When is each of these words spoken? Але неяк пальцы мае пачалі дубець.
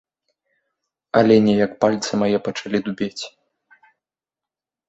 Але 1.19 1.35
неяк 1.47 1.71
пальцы 1.85 2.11
мае 2.21 2.37
пачалі 2.47 2.77
дубець. 2.89 3.23